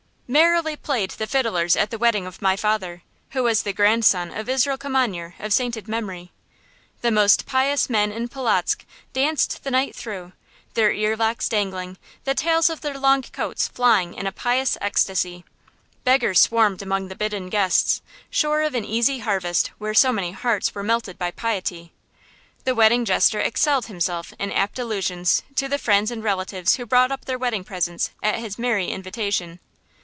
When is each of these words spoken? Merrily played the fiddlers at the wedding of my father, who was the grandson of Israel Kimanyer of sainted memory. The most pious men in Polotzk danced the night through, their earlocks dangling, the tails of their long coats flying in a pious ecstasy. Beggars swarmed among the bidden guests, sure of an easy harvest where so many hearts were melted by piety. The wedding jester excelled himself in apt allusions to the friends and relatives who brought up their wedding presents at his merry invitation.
Merrily 0.33 0.77
played 0.77 1.09
the 1.11 1.27
fiddlers 1.27 1.75
at 1.75 1.89
the 1.89 1.97
wedding 1.97 2.25
of 2.25 2.41
my 2.41 2.55
father, 2.55 3.01
who 3.31 3.43
was 3.43 3.63
the 3.63 3.73
grandson 3.73 4.31
of 4.31 4.47
Israel 4.47 4.77
Kimanyer 4.77 5.33
of 5.39 5.51
sainted 5.51 5.89
memory. 5.89 6.31
The 7.01 7.11
most 7.11 7.45
pious 7.45 7.89
men 7.89 8.13
in 8.13 8.29
Polotzk 8.29 8.85
danced 9.11 9.65
the 9.65 9.71
night 9.71 9.93
through, 9.93 10.31
their 10.73 10.89
earlocks 10.93 11.49
dangling, 11.49 11.97
the 12.23 12.33
tails 12.33 12.69
of 12.69 12.79
their 12.79 12.97
long 12.97 13.23
coats 13.23 13.67
flying 13.67 14.13
in 14.13 14.25
a 14.25 14.31
pious 14.31 14.77
ecstasy. 14.79 15.43
Beggars 16.05 16.39
swarmed 16.39 16.81
among 16.81 17.09
the 17.09 17.15
bidden 17.15 17.49
guests, 17.49 18.01
sure 18.29 18.61
of 18.61 18.73
an 18.73 18.85
easy 18.85 19.19
harvest 19.19 19.71
where 19.79 19.93
so 19.93 20.13
many 20.13 20.31
hearts 20.31 20.73
were 20.73 20.81
melted 20.81 21.17
by 21.19 21.31
piety. 21.31 21.91
The 22.63 22.73
wedding 22.73 23.03
jester 23.03 23.41
excelled 23.41 23.87
himself 23.87 24.33
in 24.39 24.53
apt 24.53 24.79
allusions 24.79 25.43
to 25.55 25.67
the 25.67 25.77
friends 25.77 26.09
and 26.09 26.23
relatives 26.23 26.75
who 26.77 26.85
brought 26.85 27.11
up 27.11 27.25
their 27.25 27.37
wedding 27.37 27.65
presents 27.65 28.11
at 28.23 28.35
his 28.35 28.57
merry 28.57 28.87
invitation. 28.87 29.59